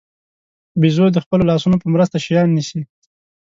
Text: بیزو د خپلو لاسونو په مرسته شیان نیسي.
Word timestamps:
بیزو 0.81 1.05
د 1.11 1.17
خپلو 1.23 1.43
لاسونو 1.49 1.81
په 1.81 1.87
مرسته 1.93 2.15
شیان 2.25 2.47
نیسي. 2.57 2.81